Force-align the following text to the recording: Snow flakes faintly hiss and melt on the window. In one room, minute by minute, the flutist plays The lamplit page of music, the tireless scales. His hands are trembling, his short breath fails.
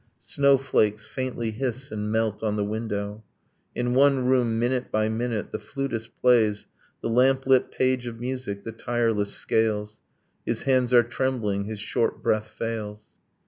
Snow 0.25 0.57
flakes 0.57 1.05
faintly 1.05 1.51
hiss 1.51 1.91
and 1.91 2.11
melt 2.11 2.41
on 2.41 2.55
the 2.55 2.63
window. 2.65 3.23
In 3.75 3.93
one 3.93 4.25
room, 4.25 4.57
minute 4.57 4.91
by 4.91 5.09
minute, 5.09 5.51
the 5.51 5.59
flutist 5.59 6.09
plays 6.19 6.65
The 7.01 7.07
lamplit 7.09 7.69
page 7.69 8.07
of 8.07 8.19
music, 8.19 8.63
the 8.63 8.71
tireless 8.71 9.33
scales. 9.33 9.99
His 10.43 10.63
hands 10.63 10.91
are 10.91 11.03
trembling, 11.03 11.65
his 11.65 11.77
short 11.79 12.23
breath 12.23 12.47
fails. 12.47 13.09